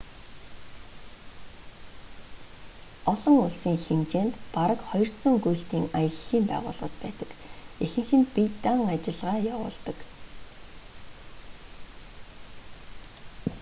олон 3.11 3.35
улсын 3.45 3.75
хэмжээнд 3.85 4.35
бараг 4.55 4.79
200 4.91 5.37
гүйлтийн 5.45 5.85
аяллын 5.99 6.43
байгууллагууд 6.51 6.95
байдаг 7.03 7.29
ихэнх 7.85 8.11
нь 8.19 8.29
бие 8.33 8.51
даан 8.63 8.79
ажиллагаа 8.95 9.39
явуулдаг 9.55 9.97